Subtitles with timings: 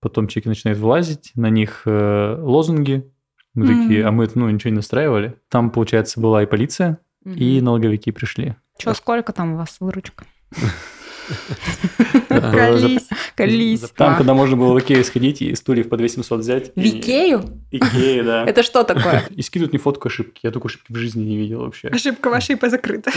[0.00, 3.10] потом чеки начинают вылазить, на них э, лозунги.
[3.54, 3.82] Мы Мгм.
[3.82, 5.34] такие, а мы ну, ничего не настраивали.
[5.48, 8.54] Там, получается, была и полиция, и налоговики пришли.
[8.78, 10.24] Че, сколько там у вас выручка?
[12.28, 13.08] Колись.
[13.34, 13.80] Колись.
[13.96, 16.72] Там, когда можно было в Икею сходить и стульев по 2800 взять.
[16.74, 17.44] В Икею?
[17.70, 18.44] Икея, да.
[18.44, 19.24] Это что такое?
[19.30, 20.40] И скидывают мне фотку ошибки.
[20.42, 21.88] Я такой ошибки в жизни не видел вообще.
[21.88, 23.10] Ошибка ваша ИП закрыта.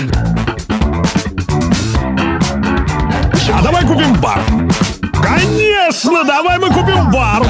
[3.53, 4.41] А давай купим бар.
[5.21, 7.45] Конечно, давай мы купим бар.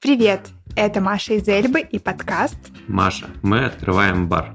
[0.00, 2.56] Привет, это Маша из Эльбы и подкаст.
[2.88, 4.54] Маша, мы открываем бар.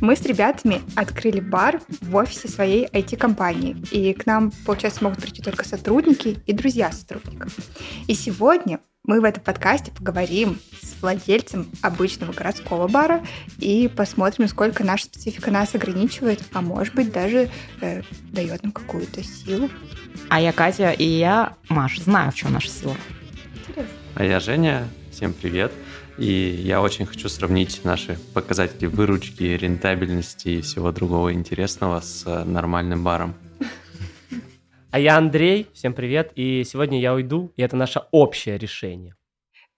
[0.00, 3.76] Мы с ребятами открыли бар в офисе своей IT-компании.
[3.90, 7.54] И к нам, получается, могут прийти только сотрудники и друзья сотрудников.
[8.06, 13.24] И сегодня мы в этом подкасте поговорим с владельцем обычного городского бара
[13.58, 17.50] и посмотрим, насколько наша специфика нас ограничивает, а может быть даже
[17.80, 19.70] э, дает нам какую-то силу.
[20.28, 22.94] А я Катя, и я, Маша, знаю, в чем наша сила.
[23.54, 23.92] Интересно.
[24.14, 25.72] А я Женя, всем привет.
[26.18, 32.44] И я очень хочу сравнить наши показатели выручки, рентабельности и всего другого интересного с э,
[32.44, 33.34] нормальным баром.
[34.90, 39.14] А я Андрей, всем привет, и сегодня я уйду, и это наше общее решение.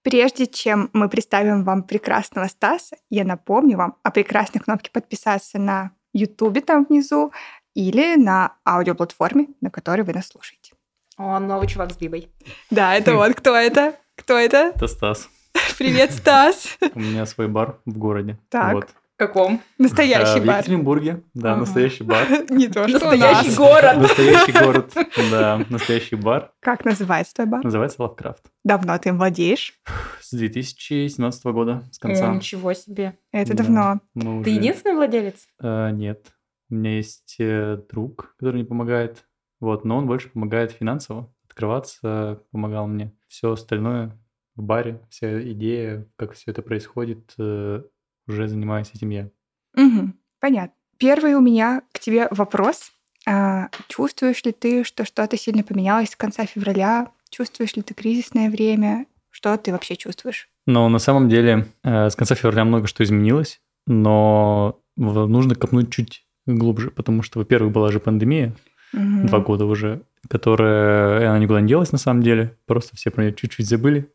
[0.03, 5.93] Прежде чем мы представим вам прекрасного Стаса, я напомню вам о прекрасной кнопке подписаться на
[6.13, 7.33] Ютубе там внизу
[7.75, 10.73] или на аудиоплатформе, на которой вы нас слушаете.
[11.17, 12.29] О, новый чувак с Бибой.
[12.71, 13.95] Да, это вот кто это?
[14.17, 14.73] Кто это?
[14.75, 15.29] Это Стас.
[15.79, 16.79] Привет, Стас.
[16.95, 18.39] У меня свой бар в городе.
[18.49, 18.73] Так.
[18.75, 18.89] Вот.
[19.17, 19.61] Каком?
[19.79, 20.57] Настоящий А, В бар.
[20.57, 21.61] Екатеринбурге, да, Ага.
[21.61, 22.27] настоящий бар.
[22.51, 23.57] Не то, что Настоящий нас.
[23.57, 23.97] город.
[23.99, 24.93] Настоящий город,
[25.31, 26.51] да, настоящий бар.
[26.61, 27.63] Как называется твой бар?
[27.63, 28.43] Называется Лавкрафт.
[28.65, 29.79] Давно ты им владеешь?
[30.21, 32.35] С 2017 года, с конца.
[32.35, 33.17] ничего себе.
[33.31, 33.63] Это Да.
[33.63, 34.01] давно.
[34.15, 35.37] Мы Ты уже- единственный владелец?
[35.61, 36.27] Э, Нет.
[36.73, 39.27] У меня есть э, друг, который мне помогает.
[39.61, 41.31] Вот, но он больше помогает финансово.
[41.45, 43.13] Открываться помогал мне.
[43.29, 44.19] Все остальное
[44.57, 47.83] в баре, вся идея, как все это происходит, э,
[48.27, 49.31] уже занимаюсь этим я.
[49.75, 50.75] Мгм, Понятно.
[50.97, 52.91] Первый у меня к тебе вопрос.
[53.29, 57.13] А, чувствуешь ли ты, что что-то сильно поменялось с конца февраля?
[57.29, 59.05] Чувствуешь ли ты кризисное время?
[59.29, 60.49] Что ты вообще чувствуешь?
[60.67, 66.27] Но на самом деле э, с конца февраля много что изменилось, но нужно копнуть чуть
[66.47, 68.55] глубже, потому что, во-первых, была же пандемия,
[68.93, 69.27] Мгм.
[69.27, 73.35] два года уже, которая, она никуда не делась на самом деле, просто все про нее
[73.35, 74.11] чуть-чуть забыли.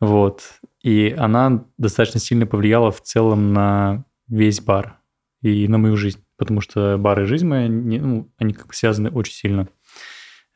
[0.00, 0.42] Вот.
[0.82, 4.98] И она достаточно сильно повлияла в целом на весь бар
[5.42, 8.74] и на мою жизнь, потому что бар и жизнь моя, не- ну, они как бы
[8.74, 9.68] связаны очень сильно.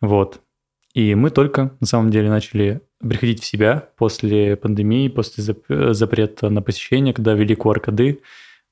[0.00, 0.40] Вот.
[0.92, 6.50] И мы только, на самом деле, начали приходить в себя после пандемии, после зап- запрета
[6.50, 8.20] на посещение, когда ввели QR-коды.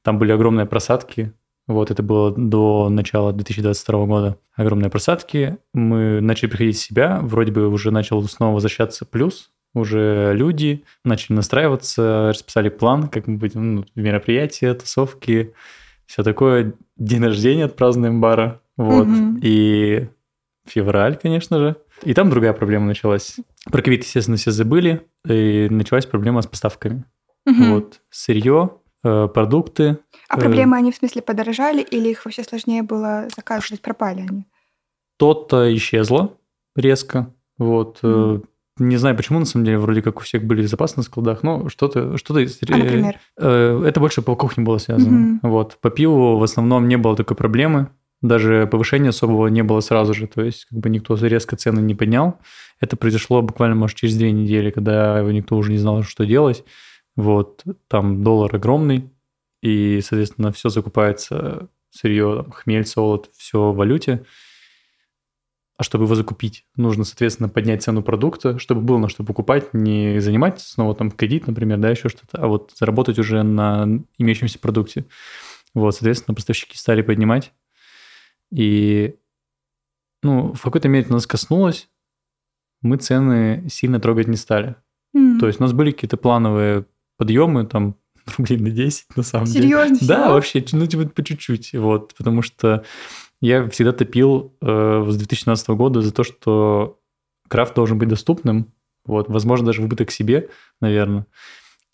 [0.03, 1.33] Там были огромные просадки.
[1.69, 4.39] Вот, это было до начала 2022 года.
[4.57, 5.59] Огромные просадки.
[5.75, 7.21] Мы начали приходить в себя.
[7.23, 9.51] Вроде бы уже начал снова возвращаться плюс.
[9.75, 15.53] Уже люди начали настраиваться, расписали план, как мы будем, ну, мероприятия, тусовки,
[16.07, 16.73] все такое.
[16.97, 18.63] День рождения отпразднуем бара.
[18.79, 19.07] Вот.
[19.07, 19.39] Мгм.
[19.43, 20.09] И
[20.67, 21.77] февраль, конечно же.
[22.03, 23.37] И там другая проблема началась.
[23.71, 25.03] Про ковид, естественно, все забыли.
[25.29, 27.05] И началась проблема с поставками.
[27.45, 27.75] Мгм.
[27.75, 28.01] Вот.
[28.09, 28.71] Сырье,
[29.03, 29.99] продукты.
[30.29, 34.47] А э, проблемы они в смысле подорожали или их вообще сложнее было заказывать, пропали они?
[35.19, 36.35] То-то исчезло
[36.77, 37.33] резко.
[37.59, 37.99] Вот.
[38.03, 38.45] э, Мгм.
[38.79, 41.69] Не знаю, почему, на самом деле, вроде как у всех были запасы на складах, но
[41.69, 42.17] что-то...
[42.17, 43.19] что-то А, например?
[43.37, 45.11] Э, Это больше по кухне было связано.
[45.11, 45.41] Мгм.
[45.43, 45.79] Вот.
[45.81, 47.89] По пиву в основном не было такой проблемы.
[48.21, 50.27] Даже повышения особого не было сразу же.
[50.29, 52.39] То есть как бы никто резко цены не поднял.
[52.81, 56.65] Это произошло буквально, может, через две недели, когда никто уже не знал, что делать.
[57.19, 57.65] Вот.
[57.89, 59.11] Там доллар огромный.
[59.61, 64.25] И, соответственно, все закупается, сырье, там, хмель, солод, все в валюте.
[65.77, 70.21] А чтобы его закупить, нужно, соответственно, поднять цену продукта, чтобы было на что покупать, не
[70.21, 73.87] занимать снова там кредит, например, да, еще что-то, а вот заработать уже на
[74.17, 75.05] имеющемся продукте.
[75.75, 77.53] Вот, соответственно, поставщики стали поднимать.
[78.53, 79.17] И,
[80.23, 81.89] ну, в какой-то мере это нас коснулось,
[82.81, 84.77] мы цены сильно трогать не стали.
[85.15, 85.39] М.
[85.41, 86.87] То есть у нас были какие-то плановые
[87.19, 87.97] подъемы, там,
[88.39, 89.69] рублей на 10, на самом деле.
[89.69, 89.99] Серьезно?
[90.09, 92.85] Да, вообще, ну, типа, по чуть-чуть, вот, потому что
[93.41, 96.99] я всегда топил э, с 2017 года за то, что
[97.49, 98.73] крафт должен быть доступным,
[99.05, 100.49] вот, возможно, даже в убыток себе,
[100.81, 101.27] наверное.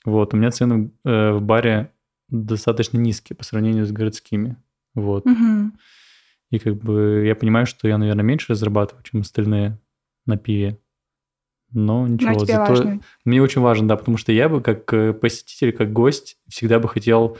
[0.04, 1.92] Вот, у меня цены э, в баре
[2.28, 4.56] достаточно низкие по сравнению с городскими,
[4.94, 5.24] вот.
[5.24, 5.78] Мгм.
[6.50, 9.78] И как бы я понимаю, что я, наверное, меньше зарабатываю, чем остальные
[10.26, 10.78] на пиве.
[11.74, 13.00] Но ничего, Но тебе зато важно.
[13.24, 16.88] мне очень важно, да, потому что я бы как э, посетитель, как гость всегда бы
[16.88, 17.36] хотел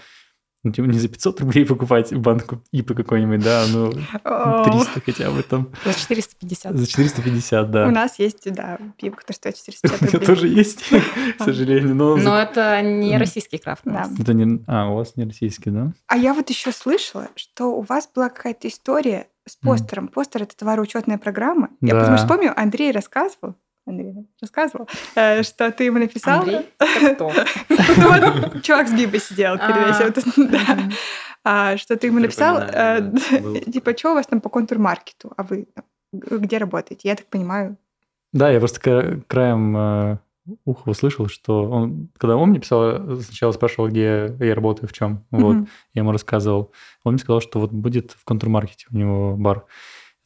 [0.65, 3.93] Ну, типа не за 500 рублей покупать банку ипы какой-нибудь, да, ну,
[4.25, 5.69] О, 300 хотя бы там.
[5.85, 6.77] За 450.
[6.77, 7.87] За 450, да.
[7.87, 10.27] У нас есть, да, пиво, которое стоит 450 У меня рублей.
[10.27, 10.85] тоже есть,
[11.39, 12.17] к сожалению, но...
[12.17, 13.83] Но это не российский крафт.
[13.85, 14.09] Да.
[14.19, 14.65] Это не...
[14.67, 15.93] А, у вас не российский, да?
[16.07, 20.09] А я вот еще слышала, что у вас была какая-то история с постером.
[20.09, 21.69] Постер— это товароучетная программа.
[21.83, 26.41] Я потому что помню, Андрей рассказывал, Андрей рассказывал, э, что ты ему написал...
[26.41, 26.69] Андрей?
[27.15, 27.31] Кто?
[28.63, 30.09] Чувак с Бибой сидел перед А.
[30.09, 30.93] этим.
[31.45, 33.13] А, что ты ему написал, э,
[33.73, 35.67] типа, что у вас там по контур-маркету, а вы
[36.13, 37.09] где работаете?
[37.09, 37.77] Я так понимаю.
[38.33, 40.19] Да, я просто кра- краем э,
[40.65, 45.25] уха услышал, что он, когда он мне писал, сначала спрашивал, где я работаю, в чем,
[45.31, 45.57] вот,
[45.93, 46.73] я ему рассказывал.
[47.03, 49.67] Он мне сказал, что вот будет в контрмаркете у него бар.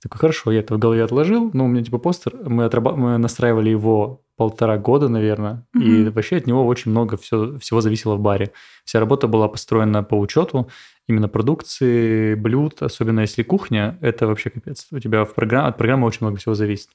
[0.02, 3.18] Такой, хорошо, я это в голове отложил, но у меня типа постер, мы, отраба- мы
[3.18, 6.12] настраивали его полтора года, наверное, и Мгм.
[6.12, 8.52] вообще от него очень много всё- всего зависело в баре.
[8.84, 10.68] Вся работа была построена по учету
[11.08, 14.86] именно продукции, блюд, особенно если кухня, это вообще капец.
[14.92, 16.90] У тебя в программе, от программы очень много всего зависит.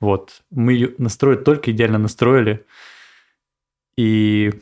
[0.00, 0.42] Вот.
[0.50, 2.64] Мы ее настроили, только идеально настроили,
[3.96, 4.52] и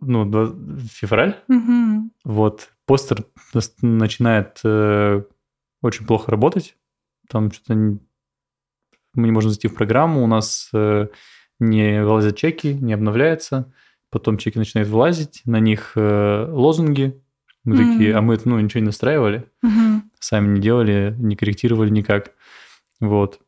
[0.00, 0.52] ну, два-
[0.90, 2.12] февраль, Мгм.
[2.24, 3.24] вот, постер
[3.82, 5.22] начинает э,
[5.82, 6.76] очень плохо работать.
[7.28, 7.98] Там что-то не-
[9.14, 11.08] мы не можем зайти в программу, у нас э,
[11.58, 13.72] не вылазят чеки, не обновляется.
[14.10, 17.20] Потом чеки начинают вылазить, на них э, лозунги.
[17.64, 18.18] Мы такие, Мгм.
[18.18, 20.10] а мы это ну, ничего не настраивали, Мгм.
[20.20, 22.32] сами не делали, не корректировали никак.
[23.00, 23.40] Вот.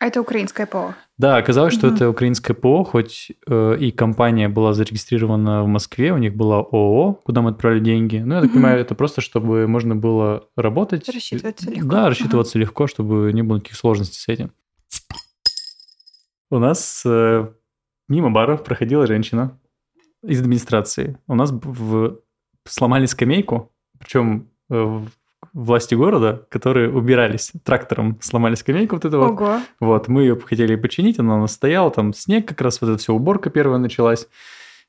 [0.00, 0.94] А это украинское ПО.
[1.18, 1.96] Да, оказалось, что Мгм.
[1.96, 7.14] это украинское ПО, хоть э, и компания была зарегистрирована в Москве, у них была ООО,
[7.24, 8.18] куда мы отправили деньги.
[8.18, 8.54] Ну, я так Мгм.
[8.58, 11.08] понимаю, это просто, чтобы можно было работать.
[11.08, 11.88] Рассчитываться легко.
[11.88, 14.52] Да, рассчитываться легко, чтобы не было никаких сложностей с этим.
[16.50, 17.48] У нас э,
[18.08, 19.58] мимо бара проходила женщина
[20.22, 21.18] из администрации.
[21.26, 22.18] У нас в...
[22.66, 25.10] сломали скамейку, причем э, в-
[25.52, 29.30] власти города, которые убирались трактором, сломали скамейку вот эту вот.
[29.40, 29.60] Ого.
[29.80, 32.98] Вот, мы ее хотели починить, она у нас стояла, там снег как раз, вот эта
[32.98, 34.28] вся уборка первая началась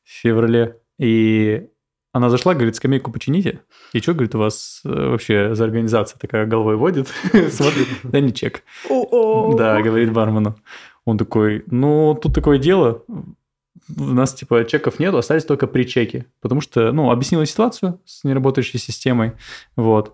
[0.04, 0.78] в феврале.
[0.98, 1.68] И
[2.12, 3.62] она зашла, говорит, скамейку почините.
[3.94, 7.08] И что, говорит, у вас э, вообще за организация такая головой водит?
[7.52, 8.64] Смотрит, да не чек.
[9.58, 10.56] Да, говорит бармену.
[11.06, 13.04] Он такой, ну, тут такое дело,
[13.98, 16.26] у нас, типа, чеков нет, остались только при чеке.
[16.42, 19.34] Потому что, ну, объяснила ситуацию с неработающей системой,
[19.76, 20.14] вот.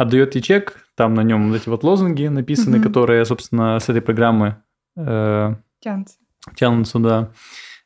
[0.00, 2.86] Отдает ей чек, там на нем вот эти вот лозунги написаны, Мгм.
[2.86, 4.56] которые, собственно, с этой программы
[4.96, 6.16] э, Тянется.
[6.56, 7.30] тянутся, да.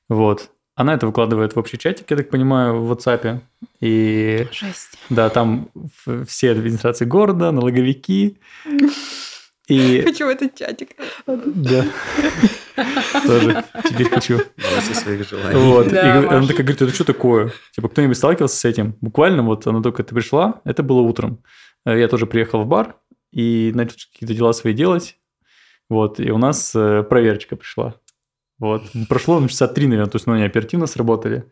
[0.08, 0.50] Вот.
[0.76, 3.40] Она это выкладывает в общий чатик, я так понимаю, в WhatsApp.
[3.80, 4.96] И Жесть.
[5.10, 5.68] да, там
[6.28, 8.38] все администрации города, налоговики.
[9.66, 10.90] И Хочу в этот чатик.
[11.26, 11.84] да,
[13.26, 14.38] тоже теперь хочу.
[14.94, 15.58] Своих желаний.
[15.58, 15.92] Вот.
[15.92, 17.52] И она такая говорит, это что такое?
[17.74, 18.96] Типа, кто-нибудь сталкивался с этим?
[19.00, 21.40] Буквально вот она только ты пришла, это было утром.
[21.86, 22.96] Э, Я тоже приехал в бар
[23.30, 25.18] и начал какие-то дела свои делать.
[25.88, 27.94] Вот, и у нас э, проверочка пришла.
[28.58, 28.84] Вот.
[29.08, 31.44] Прошло ну, часа три, наверное, то есть, ну, они оперативно сработали.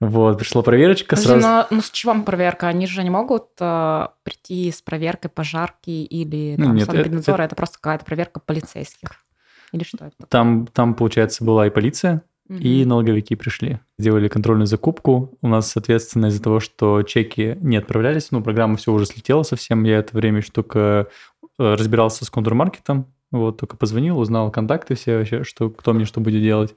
[0.00, 1.46] Вот, пришла проверочка Подожди, сразу.
[1.46, 2.66] но, ну с чего проверка?
[2.66, 7.42] Они же не могут э, прийти с проверкой пожарки или Ну, там, нет, санэпиднадзора.
[7.44, 9.10] Это, просто какая-то проверка полицейских.
[9.70, 10.26] Или что это?
[10.28, 12.22] Там, там, получается, была и полиция,
[12.58, 13.80] и налоговики пришли.
[13.98, 15.36] Сделали контрольную закупку.
[15.42, 19.84] У нас, соответственно, из-за того, что чеки не отправлялись, ну, программа все уже слетела совсем.
[19.84, 21.08] Я это время еще только
[21.58, 23.06] э, разбирался с контрмаркетом.
[23.30, 26.74] Вот, только позвонил, узнал контакты все вообще, что, кто мне что будет делать.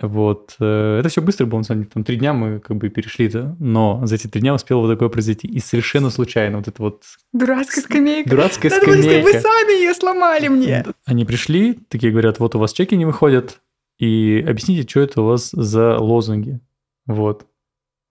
[0.00, 0.54] Вот.
[0.60, 1.90] э, Это все быстро было, на самом деле.
[1.92, 4.92] Там три дня мы как бы перешли это, но за эти три дня успело вот
[4.92, 5.48] такое произойти.
[5.48, 7.02] И совершенно случайно вот это вот
[7.32, 8.30] Дурацкая скамейка.
[8.30, 9.48] дурацкая Надо было, если бы вы скамейка.
[9.48, 10.86] сами ее сломали мне.
[11.04, 13.60] Они пришли, такие говорят, вот у вас чеки не выходят,
[13.98, 16.60] и объясните, что это у вас за лозунги.
[17.06, 17.46] Вот.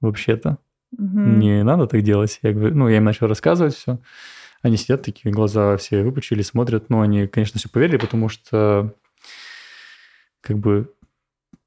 [0.01, 0.58] Вообще-то
[0.91, 1.39] Мгм.
[1.39, 2.39] не надо так делать.
[2.44, 4.00] Я говорю, ну, я им начал рассказывать все.
[4.62, 6.89] Они сидят такие, глаза все выпучили, смотрят.
[6.89, 8.94] Ну, они, конечно, все поверили, потому что
[10.41, 10.94] как бы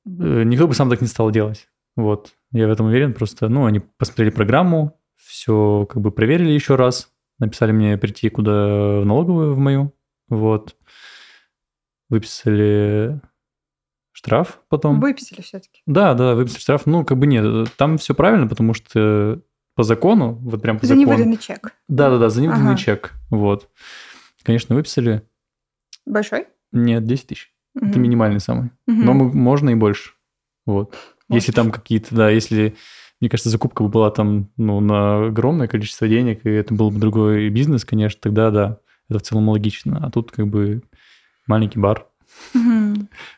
[0.07, 1.69] э, никто бы сам так не стал делать.
[1.97, 2.33] Вот.
[2.53, 3.15] Я в этом уверен.
[3.15, 9.01] Просто, ну, они посмотрели программу, все как бы проверили еще раз, написали мне прийти куда
[9.01, 9.93] в налоговую в мою.
[10.29, 10.77] Вот.
[12.09, 13.21] Выписали
[14.21, 15.01] штраф потом.
[15.01, 15.81] Выписали все-таки.
[15.87, 16.83] Да, да, выписали штраф.
[16.85, 19.41] Ну, как бы нет, там все правильно, потому что
[19.75, 21.07] по закону, вот прям по За закону.
[21.13, 21.75] невыданный чек.
[21.89, 22.79] Да, да, да, за невыданный Ага.
[22.79, 23.15] чек.
[23.31, 23.71] Вот.
[24.43, 25.23] Конечно, выписали.
[26.05, 26.49] Большой?
[26.73, 27.53] Нет, 10 тысяч.
[27.75, 28.03] Это Мгм.
[28.03, 28.71] минимальный самый.
[28.87, 29.05] Мгм.
[29.07, 30.11] Но мы- можно и больше.
[30.67, 30.95] Вот.
[31.31, 31.63] Если Можно.
[31.63, 32.75] там какие-то, да, если,
[33.21, 36.99] мне кажется, закупка бы была там, ну, на огромное количество денег, и это был бы
[36.99, 40.01] другой бизнес, конечно, тогда да, это в целом логично.
[40.05, 40.83] А тут как бы
[41.47, 42.07] маленький бар.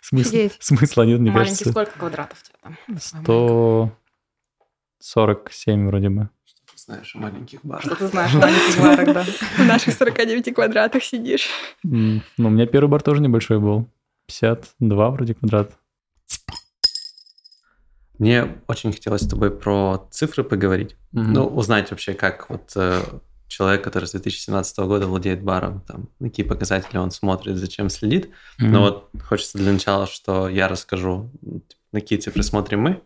[0.00, 1.70] Смысл, смысла нет, мне Маленький кажется.
[1.70, 2.98] сколько квадратов у тебя там?
[2.98, 3.92] 100...
[5.02, 6.28] 47 вроде бы.
[6.44, 7.84] Что ты знаешь о маленьких барах?
[7.84, 9.24] Что ты знаешь о маленьких барах, да.
[9.56, 11.48] В наших 49 квадратах сидишь.
[11.82, 13.88] Ну, у меня первый бар тоже небольшой был.
[14.26, 15.72] 52 вроде квадрат.
[18.18, 20.96] Мне очень хотелось с тобой про цифры поговорить.
[21.10, 23.02] Ну, узнать вообще, как вот э,
[23.52, 28.30] человек, который с 2017 года владеет баром, там, на какие показатели он смотрит, зачем следит.
[28.58, 28.72] Мгм.
[28.72, 31.30] Но вот хочется для начала, что я расскажу,
[31.92, 33.02] на какие цифры смотрим мы,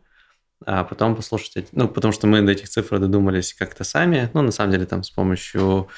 [0.65, 4.53] а потом послушать, ну, потому что мы до этих цифр додумались как-то сами, ну, на
[4.53, 5.89] самом деле, там, с помощью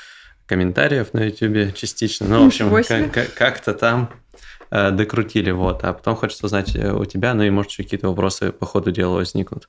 [0.46, 4.10] комментариев на YouTube частично, ну, в общем, как- как-то там
[4.70, 8.08] э, докрутили, вот, а потом хочется узнать э, у тебя, ну, и, может, еще какие-то
[8.08, 9.68] вопросы по ходу дела возникнут.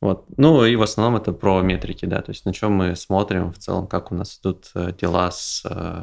[0.00, 0.26] Вот.
[0.36, 3.58] Ну, и в основном это про метрики, да, то есть на чем мы смотрим в
[3.58, 6.02] целом, как у нас идут э, дела с э,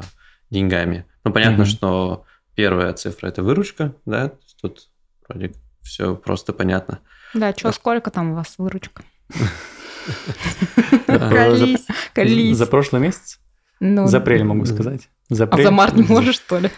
[0.50, 1.06] деньгами.
[1.24, 1.66] Ну, понятно, Мгм.
[1.66, 2.24] что
[2.54, 4.88] первая цифра– это выручка, да, то есть тут
[5.28, 6.98] вроде все просто понятно.
[7.34, 9.02] Да, что, сколько там у вас выручка?
[11.06, 11.86] Колись.
[12.12, 12.56] Колись.
[12.56, 13.40] За прошлый месяц?
[13.80, 15.08] Ну, За апрель могу сказать.
[15.28, 16.70] За А за март не можешь, что ли?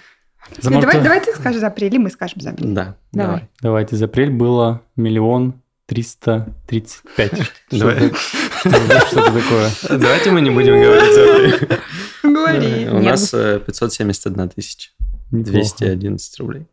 [0.59, 2.73] За Нет, март- Давай давай ты скажешь за апрель, или мы скажем за апрель.
[2.73, 3.49] Да, давай.
[3.61, 7.33] Давайте, за апрель было миллион триста тридцать пять.
[7.71, 8.13] Давай.
[8.13, 9.71] Что-то что-то такое.
[9.99, 11.69] Давайте мы не будем говорить.
[12.23, 12.89] Говори.
[12.89, 14.91] У нас э, 571 тысяча,
[15.31, 15.53] Неплохо.
[15.53, 16.67] 211 рублей.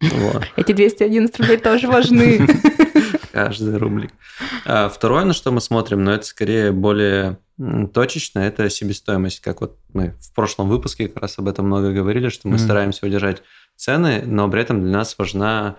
[0.00, 0.44] Вот.
[0.56, 2.46] Эти 211 рублей тоже важны.
[3.32, 4.10] Каждый рублик.
[4.64, 7.38] А второе, на что мы смотрим, но это скорее более
[7.92, 9.40] точечно, это себестоимость.
[9.40, 13.06] Как вот мы в прошлом выпуске как раз об этом много говорили, что мы стараемся
[13.06, 13.42] удержать
[13.76, 15.76] цены, но при этом для нас важна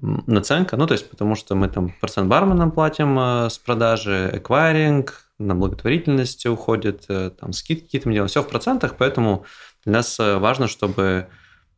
[0.00, 5.28] наценка, ну, то есть потому что мы там процент барменам платим э, с продажи, эквайринг,
[5.38, 9.44] на благотворительность уходит, э, там скидки какие-то мы делаем, все в процентах, поэтому
[9.84, 11.28] для нас э, важно, чтобы,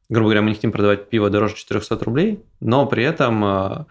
[0.09, 3.85] грубо говоря, мы не хотим продавать пиво дороже 400 рублей, но при этом э,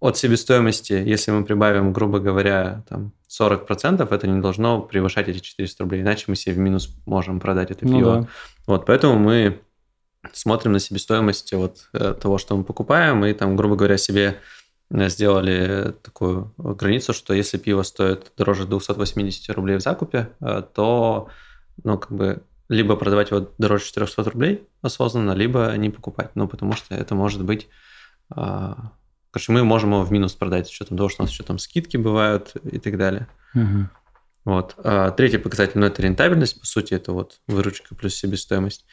[0.00, 5.84] от себестоимости, если мы прибавим, грубо говоря, там 40%, это не должно превышать эти 400
[5.84, 8.16] рублей, иначе мы себе в минус можем продать это Ну пиво.
[8.22, 8.28] да.
[8.66, 9.60] Вот, поэтому мы
[10.32, 14.38] смотрим на себестоимость вот э, того, что мы покупаем, и там, грубо говоря, себе
[14.90, 21.28] э, сделали такую границу, что если пиво стоит дороже 280 рублей в закупе, э, то,
[21.82, 26.72] ну, как бы, либо продавать его дороже 400 рублей осознанно, либо не покупать, ну, потому
[26.74, 27.68] что это может быть...
[28.28, 31.58] Короче, мы можем его в минус продать, с учетом того, что у нас еще там
[31.58, 33.28] скидки бывают и так далее.
[33.54, 33.90] Мгм.
[34.44, 34.74] Вот.
[34.78, 38.84] А третий показатель, ну, это рентабельность, по сути, это вот выручка плюс себестоимость.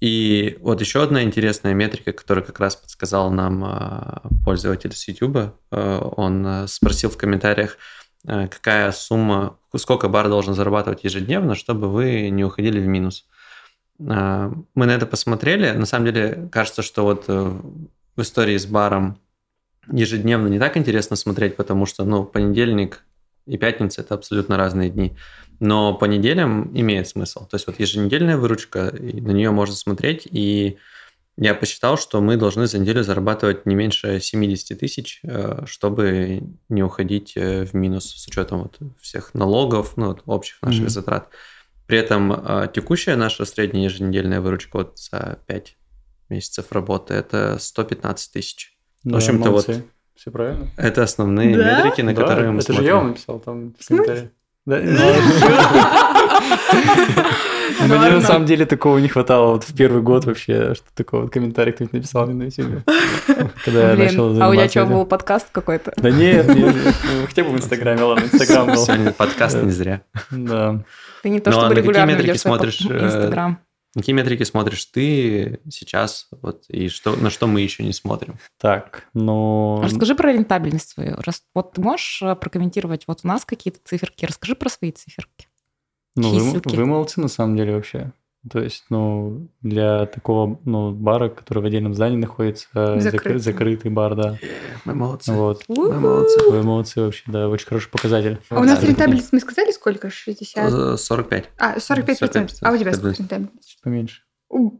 [0.00, 5.54] И вот еще одна интересная метрика, которую как раз подсказал нам а, пользователь с YouTube.
[5.70, 7.78] А, Он а, спросил в комментариях,
[8.26, 13.26] а, какая сумма, сколько бар должен зарабатывать ежедневно, чтобы вы не уходили в минус.
[13.98, 15.70] Мы на это посмотрели.
[15.70, 17.60] На самом деле, кажется, что вот э,
[18.14, 19.18] в истории с баром
[19.90, 23.05] ежедневно не так интересно смотреть, потому что, ну, понедельник
[23.46, 25.16] и пятница– это абсолютно разные дни.
[25.60, 27.46] Но по неделям имеет смысл.
[27.46, 30.76] То есть вот еженедельная выручка, на нее можно смотреть, и
[31.38, 36.82] я посчитал, что мы должны за неделю зарабатывать не меньше 70 тысяч, э, чтобы не
[36.82, 40.90] уходить э, в минус с учетом вот всех налогов, ну, вот общих наших Мгм.
[40.90, 41.28] затрат.
[41.86, 45.76] При этом э, текущая наша средняя еженедельная выручка вот за 5
[46.30, 48.76] месяцев работы– это 115 тысяч.
[49.04, 49.84] Да, общем-то, вот- молодцы.
[50.16, 50.68] Все правильно?
[50.76, 51.76] Это основные Да?
[51.84, 52.82] метрики, на Да, которые мы это смотрим.
[52.84, 54.28] же я вам написал там в комментариях.
[54.64, 54.98] Да, ну,
[57.78, 61.22] Ну Мне на самом деле такого не хватало вот в первый год вообще, что такой
[61.22, 62.82] вот комментарий кто-нибудь написал мне на YouTube.
[63.64, 65.92] Когда я начал Блин, а у тебя заниматься что, был подкаст какой-то?
[65.96, 66.72] Да нет, ну,
[67.26, 69.12] хотя бы в Инстаграме, ладно, Инстаграм был.
[69.12, 70.02] Подкаст не зря.
[70.30, 70.82] Да.
[71.22, 72.80] Ты не то, чтобы на какие регулярно ведешь свой смотришь,
[73.96, 74.02] Инстаграм.
[74.02, 78.38] Какие метрики смотришь ты сейчас, вот, и что, на что мы еще не смотрим?
[78.58, 79.80] Так, ну...
[79.82, 81.16] Расскажи про рентабельность свою.
[81.18, 85.48] Рас- Вот ты можешь э, прокомментировать, вот у нас какие-то циферки, расскажи про свои циферки.
[86.14, 88.12] Ну, вы, вы молодцы на самом деле вообще.
[88.50, 93.38] То есть, ну, для такого, ну, бара, который в отдельном здании находится, закры- Закрытый.
[93.40, 94.38] закрытый бар, да.
[94.84, 95.32] Мы молодцы.
[95.32, 95.64] Вот.
[95.68, 96.50] Мы молодцы.
[96.50, 98.38] Вы молодцы вообще, да, очень хороший показатель.
[98.50, 98.86] А у нас Да.
[98.86, 100.10] рентабельность, мы сказали, сколько?
[100.10, 100.72] 60?
[100.72, 101.50] Э, 45.
[101.58, 102.56] А, 45 процентов.
[102.62, 103.68] А у тебя сколько рентабельность.
[103.68, 104.22] Чуть поменьше.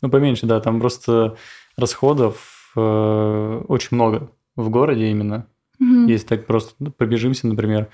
[0.00, 1.36] Ну, поменьше, да, там просто
[1.76, 5.46] расходов э, очень много в городе именно.
[5.80, 7.88] Если так просто ну, пробежимся, например,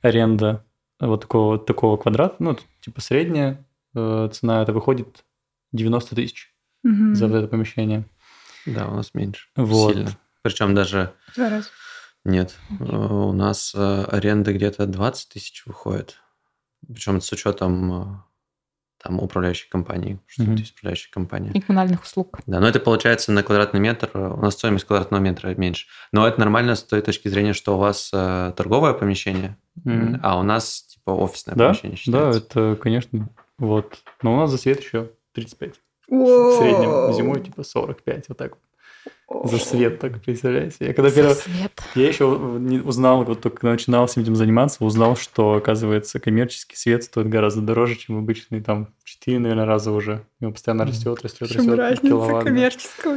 [0.00, 0.64] аренда
[1.00, 3.64] вот такого, такого квадрата, ну, типа средняя
[3.94, 5.24] э, цена, это выходит
[5.72, 7.14] 90 тысяч Мгм.
[7.14, 8.04] за вот это помещение.
[8.66, 9.48] Да, у нас меньше.
[9.56, 9.94] Вот.
[9.94, 10.10] Сильно.
[10.42, 11.68] Причем даже Два раза.
[12.24, 12.54] нет.
[12.80, 16.16] Э, У нас э, аренда где-то 20 тысяч выходит.
[16.86, 18.24] Причем с учетом
[19.02, 21.52] там управляющей компании, что тут есть управляющая компания.
[21.52, 22.40] И коммунальных услуг.
[22.46, 25.86] Да, но это получается на квадратный метр, э, у нас стоимость квадратного метра меньше.
[26.12, 29.56] Но это нормально с той точки зрения, что у вас э, торговое помещение,
[30.22, 31.96] А у нас типа офисное Да, помещение да,
[32.32, 32.38] считается.
[32.40, 33.98] это, конечно, вот.
[34.22, 35.74] Но у нас за свет еще 35.
[36.08, 36.58] В О.
[36.58, 38.60] среднем зимой типа 45, вот так вот.
[39.44, 40.76] За свет, так представляете?
[40.80, 41.34] Я когда За первый...
[41.34, 41.72] свет.
[41.94, 47.04] Я еще не узнал, вот только начинал всем этим заниматься, узнал, что, оказывается, коммерческий свет
[47.04, 50.24] стоит гораздо дороже, чем обычный, там, в 4, наверное, раза уже.
[50.40, 51.78] И он постоянно растет, растет, В чем растет.
[51.78, 53.16] разница киловатт, коммерческого?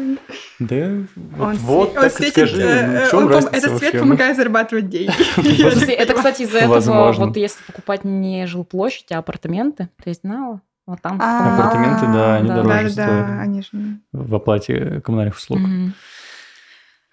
[0.60, 3.70] Да, вот, Он вот так светит, скажи, э, ну, э, в чем он разница Этот
[3.70, 3.98] свет вообще?
[3.98, 5.92] Ну, помогает зарабатывать деньги.
[5.94, 11.02] Это, кстати, из-за этого, вот если покупать не жилплощадь, а апартаменты, то есть, знала, вот
[11.02, 11.18] там.
[11.22, 13.70] А, Апартаменты, да, они Да, дороже Да, стоят да, они же...
[14.12, 15.60] в оплате коммунальных услуг.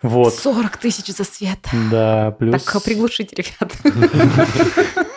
[0.00, 1.58] Вот, 40 тысяч за свет.
[1.90, 2.62] да, плюс...
[2.62, 3.72] Так, приглушить, ребят.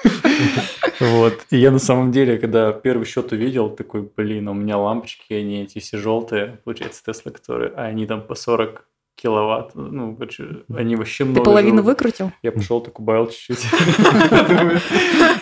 [0.99, 1.47] Вот.
[1.49, 5.63] И я на самом деле, когда первый счет увидел, такой, блин, у меня лампочки, они
[5.63, 10.95] эти все желтые, получается, Тесла, которые, а они там по 40 киловатт, ну, короче, они
[10.95, 12.31] вообще много Ты половину выкрутил?
[12.43, 13.65] Я пошел, так убавил чуть-чуть.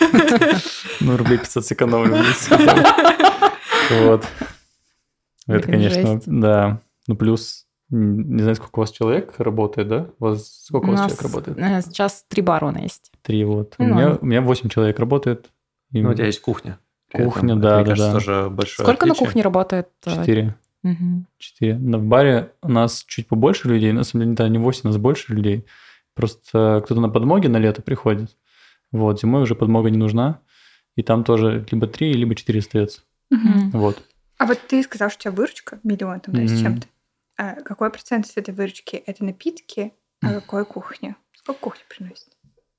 [1.01, 2.17] Ну, рублей 500 сэкономлю.
[4.01, 4.25] Вот.
[5.47, 6.81] Это, конечно, да.
[7.07, 10.09] Ну, плюс, не знаю, сколько у вас человек работает, да?
[10.19, 11.57] У вас сколько у вас человек работает?
[11.57, 13.11] э, сейчас три барона есть.
[13.23, 13.73] Три, вот.
[13.79, 15.49] У Ну, меня, у меня 8 человек работает.
[15.91, 16.77] Ну, у тебя есть кухня.
[17.11, 18.13] Кухня, да, да, да.
[18.13, 19.89] тоже большое Сколько на кухне работает?
[20.05, 20.55] э, Четыре.
[21.39, 21.75] Четыре.
[21.79, 23.91] Но в баре у нас чуть побольше людей.
[23.91, 25.65] На самом деле, да, не 8, у нас больше людей.
[26.13, 28.29] Просто кто-то на подмоге на лето приходит.
[28.91, 30.41] Вот, зимой уже подмога не нужна.
[30.95, 33.01] И там тоже либо три, либо четыре остается.
[33.29, 33.69] Мгм.
[33.71, 34.03] Вот.
[34.37, 36.61] А вот ты сказал, что у тебя выручка миллион там, да, с Мгм.
[36.61, 36.87] чем-то.
[37.37, 41.15] А какой процент с этой выручки это напитки, а какой кухня?
[41.37, 42.27] Сколько кухня приносит?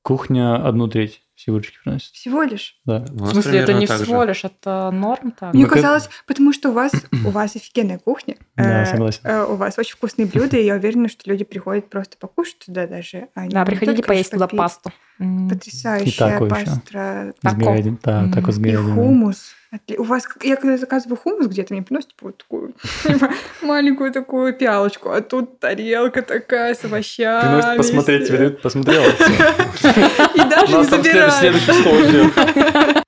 [0.02, 2.12] Кухня одну треть всей выручки приносит.
[2.14, 2.80] Всего лишь?
[2.84, 3.00] Да.
[3.08, 4.04] В смысле, это не так же.
[4.04, 5.54] всего лишь, это норм так?
[5.54, 6.92] Мне Ну, казалось, потому что у вас
[7.24, 8.36] у вас офигенная кухня.
[8.56, 9.20] Да, Э, согласен.
[9.24, 12.86] э, У вас очень вкусные блюда, и я уверена, что люди приходят просто покушать туда
[12.86, 13.28] даже.
[13.34, 14.90] а Да, приходите только поесть туда пасту.
[15.50, 17.34] Потрясающая тако пастра.
[17.38, 17.56] С Тако.
[17.60, 17.98] говядиной.
[18.02, 19.54] Да, тако с И хумус.
[19.98, 22.74] У вас, я когда заказываю хумус где-то, мне приносят такую, такую
[23.62, 27.40] маленькую такую пиалочку, а тут тарелка такая с овощами.
[27.40, 29.02] Приносит посмотреть, тебе дают, посмотрел.
[30.34, 31.34] И даже не забирают.
[31.34, 32.32] следующий стол ждет.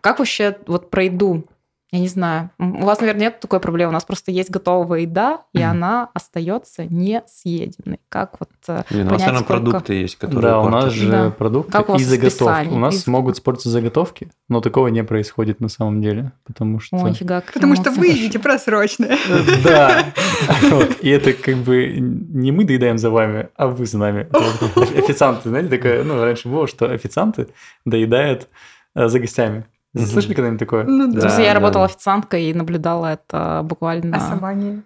[0.00, 1.48] Как вообще вот про еду?
[1.92, 2.50] Я не знаю.
[2.58, 3.90] У вас, наверное, нет такой проблемы.
[3.90, 8.00] У нас просто есть готовая еда, и она остается не съеденной.
[8.08, 10.84] Как вот э, Блин, у вас, понять, наверное, сколько- продукты есть, которые Да, у нас
[10.86, 10.98] портят.
[11.00, 11.30] же Да.
[11.30, 12.68] продукты Как и заготовки.
[12.68, 16.96] У нас Из- могут испортиться заготовки, но такого не происходит на самом деле, потому что...
[16.96, 19.16] Ой, фига, Потому что вы едите просрочное.
[19.62, 20.06] Да.
[21.02, 24.28] И это как бы не мы доедаем за вами, а вы за нами.
[24.98, 27.46] Официанты, знаете, такое, ну, раньше было, что официанты
[27.84, 28.48] доедают
[28.96, 29.66] э, за гостями.
[30.02, 30.06] Мгм.
[30.06, 30.84] Слышали когда-нибудь такое?
[30.84, 31.92] Ну Да, смысле, я да, работала да.
[31.92, 34.16] официанткой и наблюдала это буквально...
[34.16, 34.82] А сама не...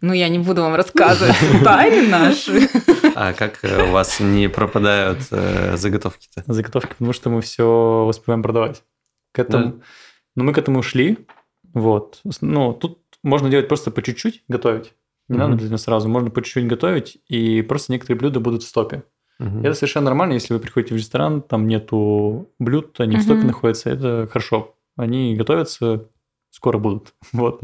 [0.00, 2.68] Ну, я не буду вам рассказывать тайны наши.
[3.14, 6.42] А как э, у вас не пропадают э, заготовки-то?
[6.46, 8.82] Заготовки, потому что мы все успеваем продавать.
[9.32, 9.66] К этому...
[9.66, 9.74] Да.
[10.36, 11.18] Ну, мы к этому шли.
[11.74, 12.20] Вот.
[12.40, 14.94] Ну, тут можно делать просто по чуть-чуть готовить.
[15.28, 15.54] Не надо Мгм.
[15.54, 16.08] обязательно сразу.
[16.08, 19.04] Можно по чуть-чуть готовить, и просто некоторые блюда будут в стопе.
[19.38, 19.64] Мгм.
[19.64, 23.90] Это совершенно нормально, если вы приходите в ресторан, там нету блюд, они в стопе находятся,
[23.90, 24.74] это хорошо.
[24.96, 26.08] Они готовятся,
[26.50, 27.14] скоро будут.
[27.32, 27.60] Вот.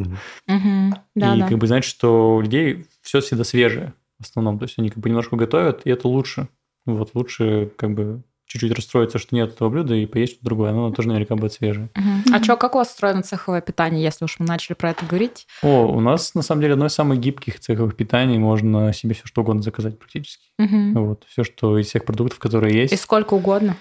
[0.47, 1.49] Да, и да.
[1.49, 4.59] как бы значит, что у людей все всегда свежее в основном.
[4.59, 6.49] То есть они как бы немножко готовят, и это лучше.
[6.87, 10.71] Вот лучше как бы чуть-чуть расстроиться, что нет этого блюда, и поесть что-то другое.
[10.71, 11.89] Оно тоже наверняка будет свежее.
[11.95, 12.25] Мгм.
[12.35, 15.47] А что, как у вас устроено цеховое питание, если уж мы начали про это говорить?
[15.63, 18.39] О, у нас на самом деле одно из самых гибких цеховых питаний.
[18.39, 20.47] Можно себе все что угодно заказать практически.
[20.59, 20.95] Мгм.
[20.95, 21.25] Вот.
[21.29, 22.93] Все, что из всех продуктов, которые есть.
[22.93, 23.77] И сколько угодно?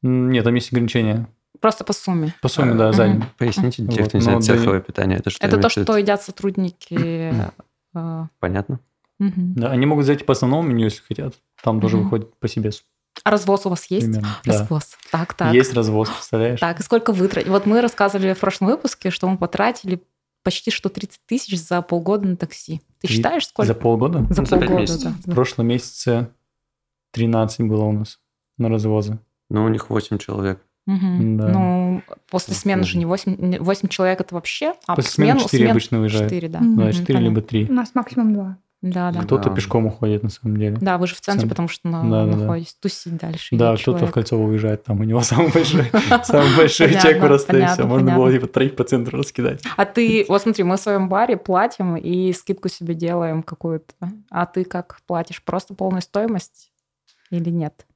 [0.00, 1.28] Нет, там есть ограничения.
[1.60, 2.34] Просто по сумме.
[2.40, 3.12] По сумме, А, да, за мгм.
[3.20, 3.28] день.
[3.36, 5.18] Поясните, Вот, тех, кто не знает, да, цеховое питание.
[5.18, 6.96] Это что Это то, что едят сотрудники.
[7.94, 8.80] э, Понятно.
[9.18, 11.34] Да, они могут зайти по основному меню, если хотят.
[11.62, 12.70] Там тоже выходит по себе
[13.24, 14.06] А развоз у вас есть?
[14.06, 14.28] примерно.
[14.44, 14.52] Да.
[14.52, 14.96] Развоз.
[15.10, 15.54] Так, так.
[15.54, 16.60] Есть развоз, представляешь?
[16.60, 17.50] Так, и сколько вы тратите?
[17.50, 20.02] Вот мы рассказывали в прошлом выпуске, что мы потратили
[20.42, 22.82] почти что 30 тысяч за полгода на такси.
[23.00, 23.66] Ты Три- считаешь, сколько?
[23.66, 24.26] За полгода?
[24.28, 25.12] За Ну, за пять полгода, месяцев.
[25.24, 25.32] да.
[25.32, 26.28] В прошлом месяце
[27.12, 28.20] 13 было у нас
[28.58, 29.18] на развозы.
[29.48, 30.60] Но у них 8 человек.
[30.86, 31.38] Мгм.
[31.38, 31.48] Да.
[31.48, 35.70] Ну, после смены же не 8, 8 человек это вообще, а После смены смену 4
[35.70, 36.28] обычно уезжают.
[36.30, 36.60] 4, да.
[36.60, 36.76] Мгм.
[36.76, 37.24] Да, Мгм, 4 понятно.
[37.26, 37.66] либо 3.
[37.70, 38.58] У нас максимум два.
[38.86, 39.22] Да, да.
[39.22, 39.54] Кто-то Да.
[39.56, 40.76] пешком уходит, на самом деле.
[40.78, 41.54] Да, вы же в центре, Центр.
[41.54, 42.36] потому что на- Да, да, да.
[42.36, 43.56] находитесь тусить дальше.
[43.56, 44.10] Да, кто-то в.
[44.12, 45.90] Кольцово уезжает, там у него самый большой,
[46.24, 47.84] самый большой чек просто, и все.
[47.86, 49.62] Можно было типа троих по центру раскидать.
[49.78, 53.94] А ты, вот смотри, мы в своем баре платим и скидку себе делаем какую-то.
[54.30, 55.42] А ты как платишь?
[55.42, 56.70] Просто полную стоимость
[57.30, 57.86] или нет?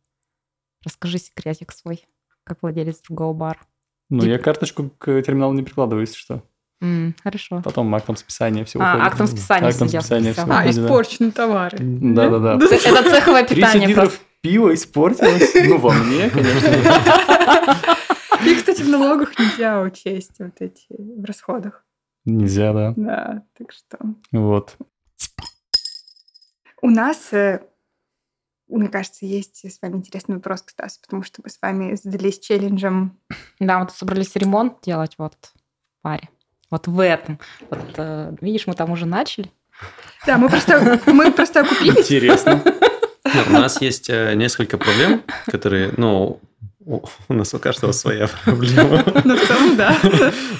[0.84, 2.06] Расскажи секретик свой,
[2.44, 3.58] как владелец другого бара.
[4.08, 6.42] Ну, я карточку к терминалу не прикладываю, если что.
[6.80, 7.60] М, Хорошо.
[7.64, 9.06] Потом актом списания все А, уходит.
[9.06, 10.82] актом списания Актом списания все А, уходит, да.
[10.82, 11.78] испорченные товары.
[11.80, 12.58] Да-да-да.
[12.68, 14.12] Ц- Это цеховое 30 питание просто.
[14.12, 15.54] литров пива испортилось.
[15.54, 16.68] Ну, во мне, конечно.
[18.44, 21.84] И, кстати, в налогах нельзя учесть вот эти в расходах.
[22.24, 22.92] Нельзя, да.
[22.96, 23.98] Да, так что...
[24.32, 24.76] Вот.
[26.80, 27.60] У нас, э,
[28.68, 32.38] мне кажется, есть с вами интересный вопрос к Стасу, потому что мы с вами задались
[32.38, 33.18] челленджем.
[33.58, 36.28] Да, вот собрались ремонт делать вот в паре.
[36.70, 37.38] Вот в этом.
[37.70, 39.50] Вот, э, видишь, мы там уже начали.
[40.26, 41.98] Да, мы просто, мы просто окупились.
[41.98, 42.62] Интересно.
[43.34, 46.40] Нет, У нас есть э, несколько проблем, которые, ну,
[46.84, 49.04] у у нас у каждого своя проблема.
[49.24, 49.96] Но в целом, да.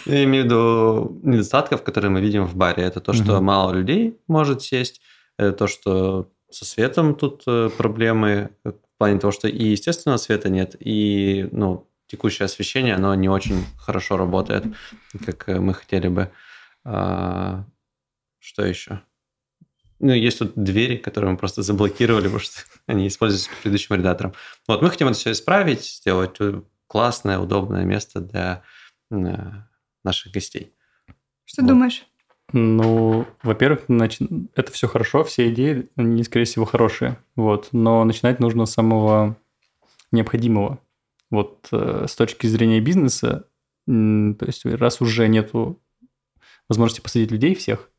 [0.05, 2.85] Я имею в виду недостатков, которые мы видим в баре.
[2.85, 5.01] Это то, что мало людей может сесть,
[5.39, 10.49] это то, что со светом тут э, проблемы, в плане того, что и естественного света
[10.49, 14.65] нет, и ну, текущее освещение, оно не очень хорошо работает,
[15.25, 16.31] как э, мы хотели бы.
[16.85, 17.65] А,
[18.39, 19.03] Что еще?
[20.01, 24.33] Ну, есть тут двери, которые мы просто заблокировали, потому что они используются предыдущим арендатором.
[24.67, 28.63] Вот, мы хотим это все исправить, сделать э, классное, удобное место для
[29.11, 29.17] э,
[30.05, 30.73] наших гостей.
[31.45, 31.69] Что Вот.
[31.69, 32.07] думаешь?
[32.53, 37.19] Ну, во-первых, нач- это все хорошо, все идеи, они, скорее всего, хорошие.
[37.37, 37.69] Вот.
[37.73, 39.37] Но начинать нужно с самого
[40.13, 40.79] необходимого.
[41.31, 43.49] Вот э, с точки зрения бизнеса,
[43.87, 45.81] то есть раз уже нету
[46.69, 47.91] возможности посадить людей всех,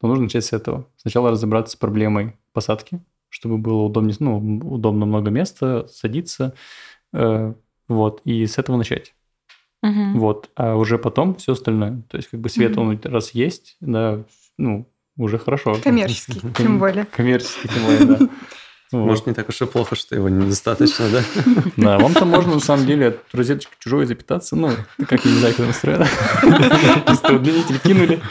[0.00, 0.86] то нужно начать с этого.
[0.96, 6.54] Сначала разобраться с проблемой посадки, чтобы было удобнее, ну, удобно много места, садиться,
[7.12, 7.54] э,
[7.88, 9.14] вот, и с этого начать.
[9.82, 10.18] Мгм.
[10.18, 12.02] Вот, а уже потом все остальное.
[12.08, 12.88] То есть, как бы свет, Мгм.
[12.88, 14.24] он раз есть, да,
[14.56, 15.76] ну, уже хорошо.
[15.82, 17.04] Коммерческий, тем более.
[17.06, 18.18] Коммерческий, тем более, да.
[18.90, 19.04] Вот.
[19.04, 21.22] Может, не так уж и плохо, что его недостаточно, да?
[21.76, 24.56] Да, вам-то можно, на самом деле, от розеточки чужой запитаться.
[24.56, 24.70] Ну,
[25.06, 26.06] как я не знаю, как это устроено.
[27.06, 28.20] Просто удлинитель кинули.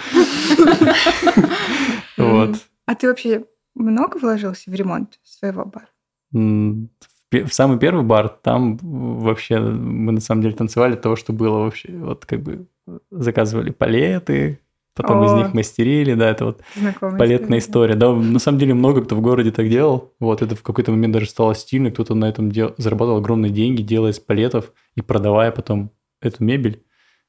[2.17, 2.55] Вот.
[2.87, 5.87] А ты вообще много вложился в ремонт своего бара?
[6.31, 11.59] В самый первый бар, там вообще мы на самом деле танцевали от того, что было
[11.59, 11.91] вообще.
[11.91, 12.65] Вот как бы
[13.11, 14.59] заказывали палеты,
[14.97, 15.37] потом из О.
[15.37, 17.95] них мастерили, да, это вот Знакомая Палетная история.
[17.95, 20.13] Да, на самом деле много кто в городе так делал.
[20.19, 21.91] Вот это в какой-то момент даже стало стильно.
[21.91, 22.73] Кто-то на этом дел...
[22.77, 26.83] зарабатывал огромные деньги, делая из палетов и продавая потом эту мебель.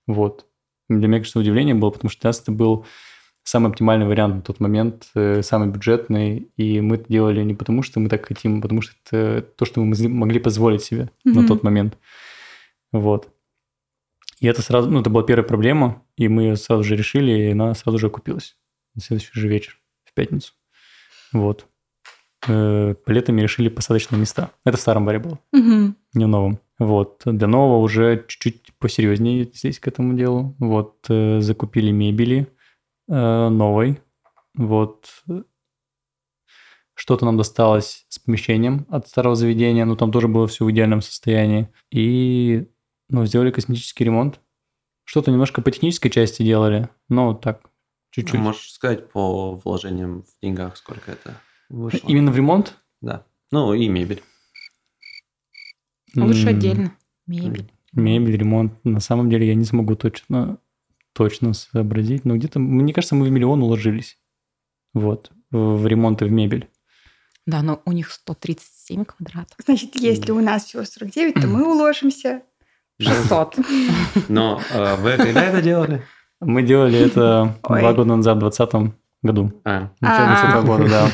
[0.07, 0.47] Вот.
[0.89, 2.87] Для меня, конечно, удивление было, потому что у нас это был
[3.45, 6.51] самый оптимальный вариант на тот момент, э, самый бюджетный.
[6.57, 9.65] И мы это делали не потому, что мы так хотим, а потому что это то,
[9.65, 11.47] что мы могли позволить себе на Мгм.
[11.49, 11.97] тот момент.
[12.93, 13.29] Вот.
[14.41, 17.53] И это сразу, ну, это была первая проблема, и мы ее сразу же решили, и
[17.53, 18.57] она сразу же окупилась
[18.95, 20.53] на следующий же вечер, в пятницу.
[21.33, 21.67] Вот.
[22.47, 24.51] Э, Палетами решили посадочные места.
[24.65, 25.39] Это в старом баре было,
[26.15, 26.61] не в новом.
[26.79, 27.23] Вот.
[27.25, 30.55] Для нового уже чуть-чуть посерьезнее здесь к этому делу.
[30.59, 31.07] Вот.
[31.09, 32.47] э, Закупили мебели
[33.09, 34.01] э, новой.
[34.55, 35.09] Вот.
[36.95, 41.01] Что-то нам досталось с помещением от старого заведения, но там тоже было все в идеальном
[41.01, 41.69] состоянии.
[41.91, 42.69] И
[43.09, 44.41] ну, сделали косметический ремонт.
[45.05, 47.71] Что-то немножко по технической части делали, но так,
[48.11, 48.35] чуть-чуть.
[48.35, 52.07] Ну, Можешь сказать по вложениям в деньгах, сколько это вышло?
[52.07, 52.77] Именно в ремонт?
[53.01, 53.25] Да.
[53.51, 54.23] Ну, и мебель.
[56.15, 56.93] Лучше отдельно.
[57.27, 57.71] Мебель.
[57.93, 58.73] Мебель, ремонт.
[58.85, 60.59] На самом деле я не смогу точно,
[61.15, 62.25] точно сообразить.
[62.25, 64.19] Но где-то, мне кажется, мы в миллион уложились.
[64.93, 65.31] Вот.
[65.51, 66.69] В в ремонт и в мебель.
[67.47, 69.57] Да, но у них 137 квадратов.
[69.65, 72.43] Значит, если у нас всего 49, то мы уложимся.
[73.01, 73.57] 600.
[74.29, 76.03] Но э, вы когда это делали?
[76.41, 77.81] Мы делали это Ой.
[77.81, 79.53] два года назад, в 2020 году.
[79.65, 80.63] А, Начало.
[80.63, 81.09] 2020 года, да.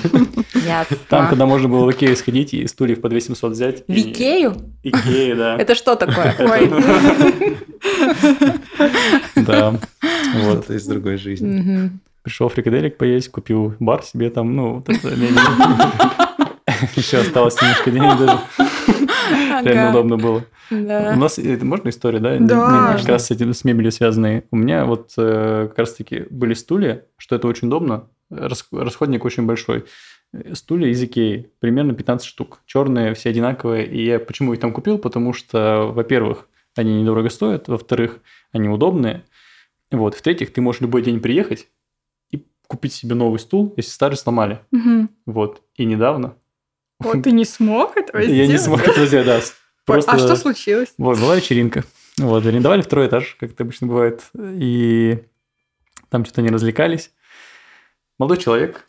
[0.66, 0.96] Ясно.
[1.08, 3.84] Там, когда можно было в Икею сходить и стульев по 2700 взять.
[3.86, 4.54] В и- Икею?
[5.36, 5.56] Да.
[5.56, 6.34] Это что такое?
[6.38, 6.70] Ой.
[9.36, 9.74] Да.
[10.36, 10.70] Вот.
[10.70, 11.90] из другой жизни.
[12.22, 14.88] Пришел фрикаделек поесть, купил бар себе там, ну, вот.
[16.96, 18.38] Еще осталось немножко денег даже.
[19.30, 20.44] Реально удобно было.
[20.70, 21.14] У Да.
[21.16, 22.36] нас, это можно история, да?
[22.38, 22.92] Да.
[22.94, 24.44] Не- Как раз с, этим, с мебелью связанные.
[24.50, 28.08] У меня вот э, как раз-таки были стулья, что это очень удобно.
[28.30, 29.84] Рас- расходник очень большой.
[30.54, 32.60] Стулья из Икеи, примерно 15 штук.
[32.66, 33.86] Черные, все одинаковые.
[33.86, 34.98] И я почему их там купил?
[34.98, 37.68] Потому что, во-первых, они недорого стоят.
[37.68, 38.18] Во-вторых,
[38.52, 39.22] они удобные.
[39.92, 40.14] Вот.
[40.16, 41.68] В-третьих, ты можешь любой день приехать
[42.32, 44.58] и купить себе новый стул, если старый сломали.
[44.72, 45.10] Мгм.
[45.26, 45.62] Вот.
[45.76, 46.34] И недавно.
[47.04, 48.38] Вот ты не смог этого сделать?
[48.38, 49.36] Я не смог это сделать, да.
[49.36, 49.42] Ой,
[49.84, 50.12] Просто...
[50.12, 50.94] А что случилось?
[50.98, 51.84] Вот, была вечеринка.
[52.18, 54.22] Вот, арендовали второй этаж, как это обычно бывает.
[54.38, 55.22] И
[56.08, 57.10] там что-то не развлекались.
[58.18, 58.88] Молодой человек,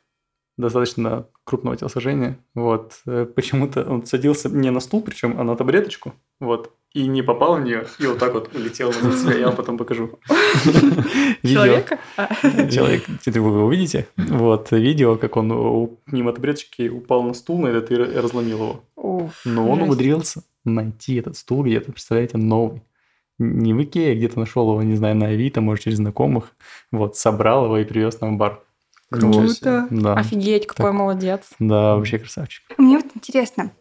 [0.57, 2.37] достаточно крупного телосложения.
[2.53, 2.99] Вот.
[3.07, 6.13] э, Почему-то он садился не на стул, причем, а на табуреточку.
[6.39, 6.74] Вот.
[6.95, 9.33] И не попал в нее, и вот так вот улетел назад себя.
[9.37, 10.17] Я вам потом покажу.
[11.43, 11.99] Человека?
[12.15, 12.27] А.
[12.71, 14.07] Человек, вы его увидите.
[14.15, 15.49] Вот, видео, как он
[16.07, 18.57] ним от табуреточки упал на стул на этот и разломил
[18.95, 19.29] его.
[19.43, 22.81] Но он умудрился найти этот стул где-то, представляете, новый.
[23.39, 26.53] Не в Икее, где-то нашел его, не знаю, на Авито, может, через знакомых.
[26.93, 28.63] Вот, собрал его и привез нам в бар.
[29.09, 29.87] Круто.
[29.91, 30.93] Да, Офигеть, какой Так.
[30.93, 31.49] молодец.
[31.59, 32.63] да, вообще красавчик.
[32.77, 33.71] Мне вот интересно,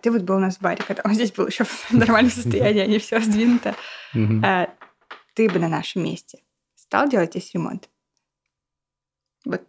[0.00, 2.86] ты вот был у нас в баре, когда он здесь был еще в нормальном состоянии,
[2.86, 3.74] не все сдвинуто.
[4.14, 4.44] Мгм.
[4.44, 4.68] Э,
[5.34, 6.38] Ты бы на нашем месте
[6.74, 7.88] стал делать здесь ремонт?
[9.44, 9.62] Вот.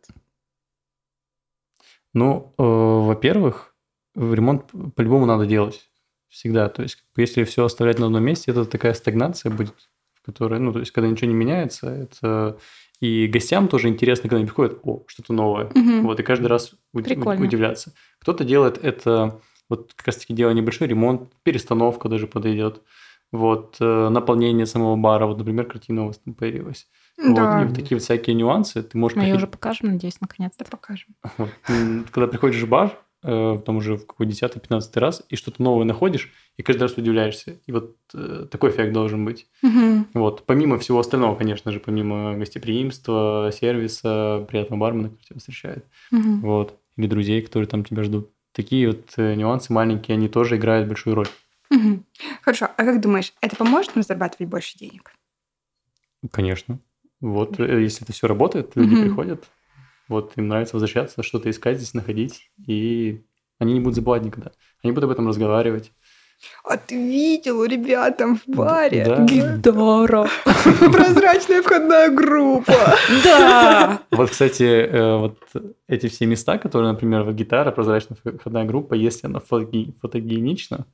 [2.14, 3.74] Ну, э, во-первых,
[4.16, 5.90] ремонт по-любому надо делать
[6.30, 6.70] всегда.
[6.70, 10.72] То есть, если все оставлять на одном месте, это такая стагнация будет, в которой, ну,
[10.74, 12.60] то есть, когда ничего не меняется, это
[13.00, 15.72] и гостям тоже интересно, когда они приходят, о, что-то новое.
[15.74, 16.04] Мгм.
[16.04, 17.44] Вот, и каждый раз уд- Прикольно.
[17.46, 17.94] удивляться.
[18.20, 19.42] Кто-то делает это,
[19.76, 22.82] вот как раз-таки делая небольшой ремонт, перестановка даже подойдет.
[23.32, 25.26] Вот, э, наполнение самого бара.
[25.26, 26.88] Вот, например, картина у вас там появилась.
[27.18, 30.22] Вот, Да, и вот такие вот всякие нюансы ты можешь Мы ее уже покажем, надеюсь,
[30.22, 30.66] наконец-то.
[30.66, 31.16] покажем.
[31.38, 31.50] вот.
[32.12, 36.32] Когда приходишь в бар, э, там уже в какой 10-15 раз, и что-то новое находишь,
[36.58, 37.60] и каждый раз удивляешься.
[37.66, 39.48] И вот э, такой эффект должен быть.
[40.14, 40.44] Вот.
[40.46, 45.86] Помимо всего остального, конечно же, помимо гостеприимства, сервиса, приятного бармена, который тебя встречает.
[46.12, 46.78] Вот.
[46.98, 48.30] Или друзей, которые там тебя ждут.
[48.54, 51.28] Такие вот э, нюансы маленькие, они тоже играют большую роль.
[51.70, 52.06] Мгм.
[52.42, 55.12] Хорошо, а как думаешь, это поможет нам зарабатывать больше денег?
[56.32, 56.80] Конечно.
[57.20, 59.06] Вот, э, если это все работает, люди Мгм.
[59.06, 59.50] приходят,
[60.08, 63.24] вот им нравится возвращаться, что-то искать здесь, находить, и
[63.60, 64.52] они не будут забывать никогда.
[64.84, 65.92] Они будут об этом разговаривать.
[66.64, 69.24] А ты видел у ребят там в баре Да.
[69.26, 70.28] Гитара.
[70.92, 72.74] прозрачная входная группа?
[73.24, 74.00] Да.
[74.12, 75.38] Вот, кстати, э, вот
[75.88, 80.86] эти все места, которые, например, вот гитара, прозрачная входная группа, если она фотогенична,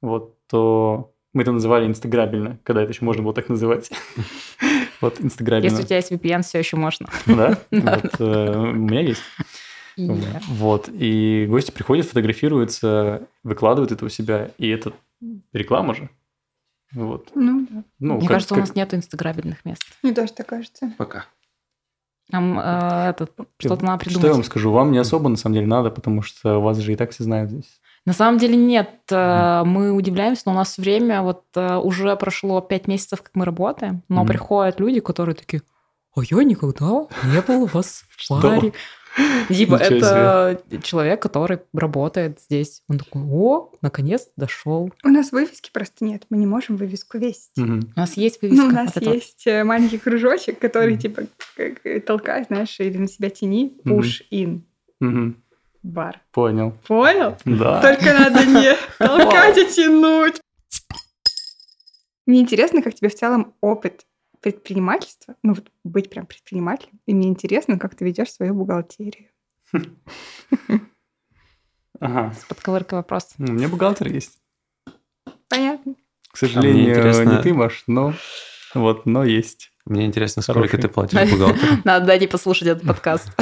[0.00, 3.90] вот, то мы это называли инстаграбельно, когда это еще можно было так называть.
[5.02, 5.70] Вот, инстаграбельно.
[5.70, 7.06] Если у тебя есть VPN, все еще можно.
[7.26, 7.58] Да?
[7.70, 8.00] Да.
[8.02, 9.20] Вот, э, у меня есть.
[9.96, 10.10] И-
[10.48, 14.92] Вот, и гости приходят, фотографируются, выкладывают это у себя, и это
[15.52, 16.10] реклама же.
[16.92, 17.30] Вот.
[17.34, 19.82] Ну да, Ну, Мне как- кажется, у как- нас нет инстаграбельных мест.
[20.02, 20.92] мне тоже так кажется.
[20.98, 21.26] Пока.
[22.30, 24.46] Нам э, этот, что-то надо Что я вам придумать.
[24.46, 24.72] скажу?
[24.72, 27.50] Вам не особо, на самом деле, надо, потому что вас же и так все знают
[27.50, 27.80] здесь.
[28.04, 28.90] На самом деле нет.
[29.10, 33.44] Э, Мы удивляемся, но у нас время, вот э, уже прошло пять месяцев, как мы
[33.44, 34.28] работаем, но Мгм.
[34.28, 35.62] приходят люди, которые такие,
[36.16, 38.40] а я никогда не был у вас в Что?
[39.16, 39.46] Баре.
[39.48, 42.82] Типа, это человек, который работает здесь.
[42.88, 44.90] Он такой, о, наконец дошел.
[45.04, 47.50] У нас вывески просто нет, мы не можем вывеску весить.
[47.56, 48.62] У нас есть вывеска.
[48.62, 51.22] Ну, у нас вот есть э, маленький кружочек, который типа
[52.06, 54.62] толкает, знаешь, или на себя тяни, push in
[55.86, 56.20] бар.
[56.32, 56.72] Понял.
[56.86, 57.36] Понял?
[57.44, 57.80] Да.
[57.80, 60.40] Только надо не толкать, а тянуть.
[62.26, 64.04] Мне интересно, как тебе в целом опыт
[64.52, 69.28] предпринимательства, ну вот быть прям предпринимателем, и мне интересно, как ты ведешь свою бухгалтерию.
[71.98, 72.30] Ага.
[72.38, 73.30] С подковыркой вопрос.
[73.38, 74.38] Ну, У меня бухгалтер есть.
[75.48, 75.94] Понятно.
[76.30, 78.12] К сожалению, интересно- не ты, Маш, но
[78.74, 79.72] вот, но есть.
[79.86, 81.78] Мне интересно, сколько ты платишь бухгалтеру?
[81.84, 83.30] Надо дать послушать этот подкаст.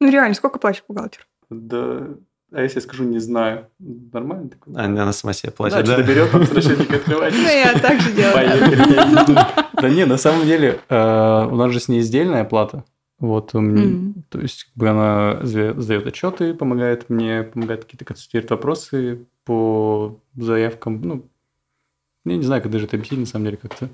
[0.00, 1.24] Ну реально, сколько платишь бухгалтеру?
[1.50, 2.08] Да,
[2.54, 4.74] а если я скажу не знаю, нормально такое?
[4.76, 6.08] А, Она сама себе Да, платит, что-то да?
[6.08, 7.34] берет, там с расчетника открывает.
[7.34, 8.34] Ну я так же делаю.
[8.34, 9.36] Поехали.
[9.80, 12.84] Да не, на самом деле, э, у нас же с ней сдельная плата.
[13.20, 19.24] Вот, то есть, как бы она сда- сдает отчеты, помогает мне, помогает какие-то консультировать вопросы
[19.44, 21.00] по заявкам.
[21.02, 21.26] Ну,
[22.24, 23.88] я не знаю, как даже это объяснить, на самом деле, как-то.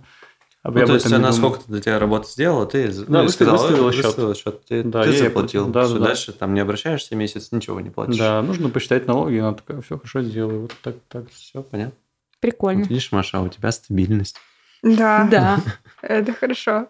[0.62, 3.56] Об- Ну, то есть она сколько-то для тебя работы сделала, ты Да, ну, выставила- сказала,
[3.68, 4.04] выставила счет.
[4.04, 5.32] выставила счет, ты, Да, ты заплатил.
[5.32, 5.66] платил.
[5.68, 6.04] Да, да, да.
[6.06, 8.18] дальше там не обращаешься месяц, ничего не платишь.
[8.18, 11.30] Да, нужно посчитать налоги, она такая, все хорошо сделаю, вот так, так.
[11.30, 11.94] Все, понятно.
[12.40, 12.80] Прикольно.
[12.82, 14.36] Вот видишь, Маша, у тебя стабильность.
[14.82, 15.58] Да, Да.
[16.02, 16.88] это хорошо.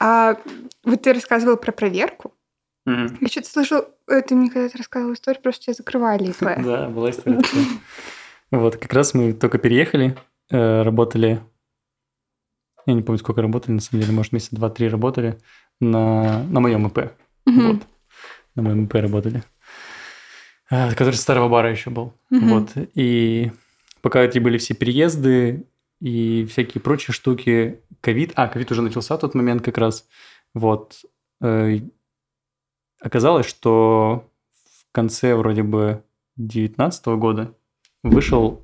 [0.00, 0.36] А
[0.84, 2.32] вот ты рассказывал про проверку.
[2.86, 6.42] Я что-то слышал, э, ты мне когда-то рассказывал историю, просто тебя закрывали ИП.
[6.64, 7.40] Да, была история.
[8.50, 10.16] Вот, как раз мы только переехали,
[10.50, 11.40] э, работали,
[12.86, 15.38] я не помню, сколько работали, на самом деле, может, месяца два-три работали
[15.80, 17.12] на, на моем ИП.
[17.46, 17.72] Мгм.
[17.72, 17.82] Вот.
[18.54, 19.42] На моем ИП работали.
[20.70, 22.14] А, Который старого бара еще был.
[22.30, 22.48] Мгм.
[22.48, 22.70] Вот.
[22.94, 23.52] И
[24.00, 25.66] пока эти были все переезды
[26.00, 28.32] и всякие прочие штуки, ковид...
[28.36, 30.06] А, ковид уже начался в тот момент как раз.
[30.54, 30.96] Вот.
[31.40, 31.78] Э,
[33.04, 34.30] Оказалось, что
[34.64, 36.02] в конце вроде бы
[36.36, 37.54] 2019 года
[38.02, 38.63] вышел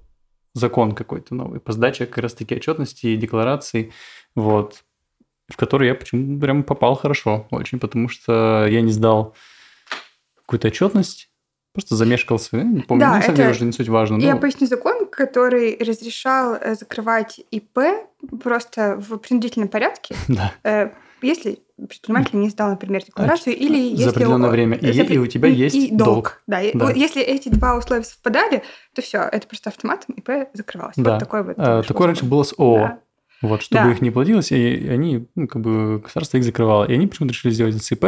[0.55, 3.93] закон какой-то новый по сдаче как раз-таки отчетности и деклараций,
[4.35, 4.83] вот,
[5.49, 9.35] в который я почему прям попал хорошо очень, потому что я не сдал
[10.37, 11.29] какую-то отчетность
[11.73, 12.57] просто замешкался.
[12.57, 14.19] Я не помню, Да, ну, на самом деле это- уже не суть важно.
[14.21, 17.79] Я Ну, поясню закон, который разрешал э, закрывать ИП
[18.43, 20.91] просто в принудительном порядке, да, э,
[21.23, 24.05] если предприниматель не сдал, например, декларацию, или если...
[24.05, 24.77] за определенное о- время.
[24.77, 26.43] И, за и у тебя и- есть и долг.
[26.47, 26.87] Да, и Да.
[26.87, 28.63] вот если эти два условия совпадали,
[28.95, 30.95] то все, это просто автоматом ИП закрывалось.
[30.97, 31.13] Да.
[31.13, 31.55] Вот такой вот.
[31.59, 32.77] А, такое раньше было с ООО.
[32.79, 32.99] Да.
[33.43, 33.91] Вот, чтобы Да.
[33.93, 36.85] их не платилось, и они, ну, как бы, государство их закрывало.
[36.85, 38.05] И они почему-то решили сделать ЦП.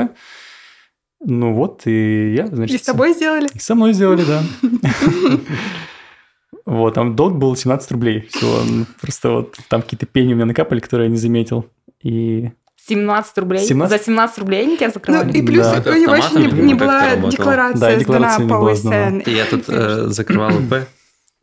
[1.25, 2.75] Ну вот, и я, значит...
[2.77, 3.49] И с тобой сделали?
[3.55, 4.43] И со мной сделали, да.
[6.65, 8.59] Вот, там долг был 17 рублей всего.
[8.65, 11.67] Ну, Просто вот там какие-то пени у меня накапали, которые я не заметил.
[12.03, 12.51] И
[12.89, 13.65] 17 рублей?
[13.65, 13.99] 17?
[13.99, 15.33] За 17 рублей они тебя Ну закрывали?
[15.39, 15.83] и плюс Да.
[15.91, 19.07] у него еще не, не была декларация Да, сдана декларация не по сдана.
[19.07, 19.19] ОСН.
[19.19, 20.75] И я тут э, закрывал ИП.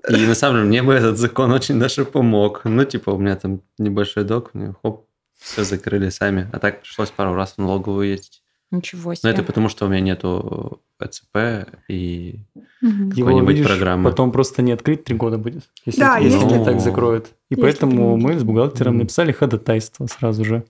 [0.09, 2.61] И на самом деле мне бы этот закон очень даже помог.
[2.63, 5.05] Ну, типа, у меня там небольшой долг, мне хоп,
[5.37, 6.49] все закрыли сами.
[6.53, 8.41] А так пришлось пару раз в налоговую ездить.
[8.71, 9.31] Ничего Но себе.
[9.31, 12.39] это потому, что у меня нету ЭЦП и
[12.81, 14.09] его, какой-нибудь программы.
[14.09, 15.63] потом просто не открыть три года будет.
[15.85, 17.25] Если, Да, если если- так закроют.
[17.49, 20.63] И Если поэтому мы с бухгалтером написали ходатайство сразу же.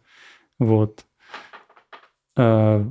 [0.60, 1.06] Вот.
[2.38, 2.86] А,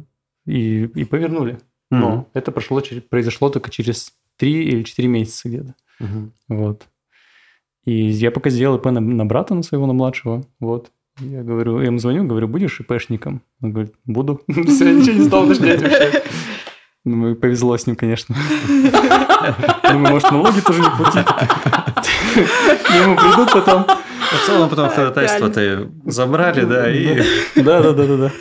[0.47, 1.59] И, и повернули.
[1.91, 2.27] Но Мгм.
[2.35, 5.75] это прошло, произошло только через три или четыре месяца где-то.
[6.01, 6.33] Мгм.
[6.49, 6.87] Вот.
[7.85, 10.45] И я пока сделал ИП на, на брата, на своего, на младшего.
[10.61, 10.91] Вот.
[11.21, 13.43] Я говорю, я ему звоню, говорю, будешь ИПшником?
[13.63, 14.41] Он говорит, буду.
[14.67, 16.23] Все, я ничего не стал уточнять вообще.
[17.05, 18.35] Ну, повезло с ним, конечно.
[19.91, 21.27] Думаю, может, налоги тоже не платить.
[23.03, 23.87] Ему придут потом.
[24.33, 27.23] В целом потом ходатайство-то забрали, да, и...
[27.57, 28.33] Да, да, да, да, да.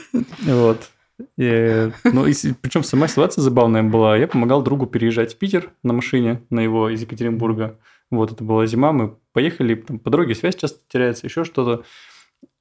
[0.53, 0.89] Вот.
[1.37, 2.25] И, ну,
[2.61, 4.17] причем сама ситуация забавная была.
[4.17, 7.79] Я помогал другу переезжать в Питер на машине, на его из Екатеринбурга.
[8.11, 11.83] Вот, это была зима, мы поехали, там, по дороге связь часто теряется, еще что-то.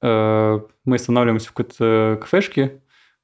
[0.01, 2.81] Э, Мы останавливаемся в какой-то кафешке,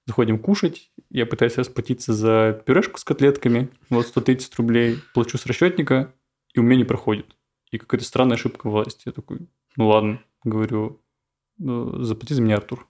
[0.07, 0.91] заходим кушать.
[1.09, 6.13] Я пытаюсь расплатиться за пюрешку с котлетками, вот 130 рублей, плачу с расчетника,
[6.53, 7.35] и у меня не проходит.
[7.71, 9.03] И какая-то странная ошибка власти.
[9.05, 11.01] Я такой, ну ладно, говорю,
[11.57, 12.87] «Ну, заплати за меня, Артур.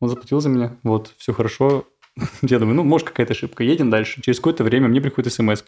[0.00, 1.86] Он заплатил за меня, вот, все хорошо.
[2.42, 3.64] Я думаю, ну, может, какая-то ошибка.
[3.64, 4.20] Едем дальше.
[4.22, 5.62] Через какое-то время мне приходит смс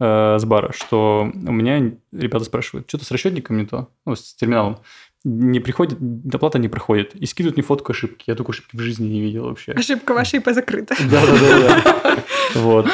[0.00, 4.78] с бара, что у меня ребята спрашивают, что-то с расчетником не то, ну, с терминалом.
[5.24, 7.14] Не приходит, доплата не проходит.
[7.14, 8.24] И скидывают мне фотку ошибки.
[8.26, 9.72] Я такой ошибки в жизни не видел вообще.
[9.72, 10.96] Ошибка ваша ИП закрыта.
[10.98, 12.24] Да-да-да.
[12.54, 12.86] Вот.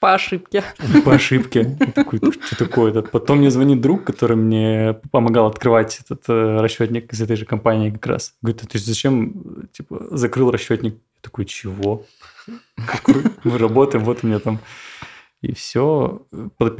[0.00, 0.62] По ошибке.
[1.04, 1.76] По ошибке.
[1.94, 3.02] Такой, что такое-то?
[3.02, 7.90] Потом мне звонит друг, который мне помогал открывать этот э, расчетник из этой же компании
[7.90, 8.34] как раз.
[8.42, 10.94] Говорит, а ты зачем типа, закрыл расчетник?
[10.94, 12.04] Я такой, чего?
[13.44, 14.60] Мы работаем, вот у меня там...
[15.42, 16.26] И все,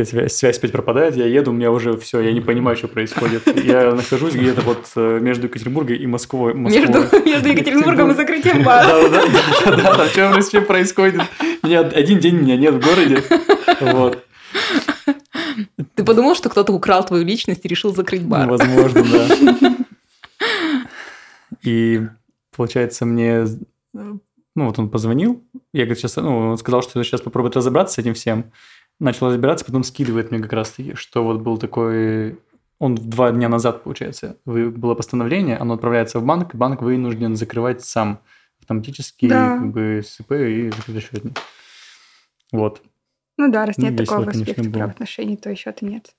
[0.04, 3.46] связь, связь опять пропадает, я еду, у меня уже все, я не понимаю, что происходит.
[3.64, 6.54] Я нахожусь где-то вот э, между Екатеринбургом и Москвой.
[6.54, 7.22] Между, Москвой.
[7.24, 8.86] между Екатеринбургом и закрытием бара.
[8.86, 9.24] Да, да,
[9.64, 11.20] да, да, да, что вообще происходит?
[11.62, 13.22] Меня один день меня нет в городе.
[13.80, 14.24] Вот.
[15.94, 18.46] Ты подумал, что кто-то украл твою личность и решил закрыть бар?
[18.46, 19.76] Ну, Возможно, да.
[21.62, 22.00] И
[22.54, 23.46] получается, мне,
[24.56, 27.98] ну вот он позвонил, я говорю, сейчас, ну, он сказал, что сейчас попробует разобраться с
[27.98, 28.50] этим всем.
[28.98, 32.38] Начал разбираться, потом скидывает мне как раз-таки, что вот был такой...
[32.78, 37.82] Он два дня назад, получается, было постановление, оно отправляется в банк, и банк вынужден закрывать
[37.84, 38.20] сам
[38.60, 39.58] автоматически Да.
[39.58, 41.38] как бы с ИП и закрыть расчетник.
[42.52, 42.82] Вот,
[43.38, 46.14] Ну да, раз Ну, нет весело, такого аспекта правоотношений, то счета нет.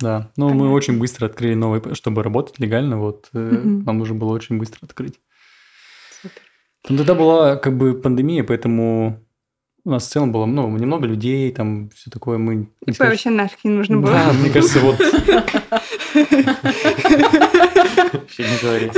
[0.00, 0.30] да.
[0.36, 0.72] Ну, мы Понятно.
[0.72, 3.84] очень быстро открыли новый, чтобы работать легально, вот, Мгм.
[3.84, 5.20] нам нужно было очень быстро открыть.
[6.88, 9.22] Там тогда была как бы пандемия, поэтому
[9.84, 12.38] у нас в целом было ну, немного людей, там все такое.
[12.38, 12.54] Мы...
[12.54, 14.12] не ИП сказать, вообще нафиг не нужно было.
[14.12, 14.98] Да, мне кажется, вот...
[18.12, 18.90] Вообще не говори.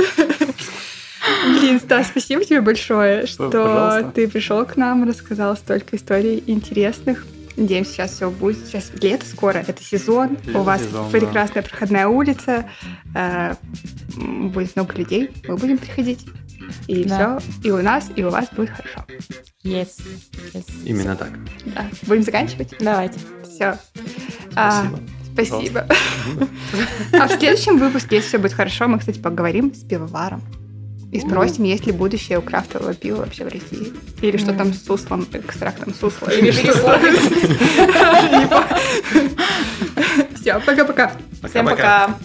[1.59, 4.11] Блин, Стас, спасибо тебе большое, что Пожалуйста.
[4.15, 7.25] ты пришел к нам, рассказал столько историй интересных.
[7.57, 8.65] Надеемся, сейчас все будет.
[8.65, 10.37] Сейчас лето скоро, это сезон.
[10.45, 11.19] Лето, У вас сезон, да.
[11.19, 12.69] прекрасная проходная улица.
[13.13, 13.55] э,
[14.15, 15.29] Будет много людей.
[15.45, 16.25] Мы будем приходить.
[16.87, 17.39] И Да.
[17.39, 17.51] все.
[17.63, 19.05] И у нас, и у вас будет хорошо.
[19.63, 19.89] Yes.
[20.53, 20.65] yes.
[20.85, 21.31] Именно так.
[21.65, 21.85] Да.
[22.03, 22.73] Будем заканчивать?
[22.79, 23.19] Давайте.
[23.43, 23.77] Все.
[24.51, 24.99] Спасибо.
[25.33, 25.87] Спасибо.
[27.13, 30.41] А в следующем выпуске, если все будет хорошо, мы, кстати, поговорим с пивоваром.
[31.11, 33.91] И спросим, есть ли будущее у крафтового пива вообще в России.
[34.21, 36.31] Или что там с суслом, экстрактом сусла.
[36.31, 36.71] Или что.
[40.35, 41.11] Все, пока-пока.
[41.49, 42.15] Всем пока.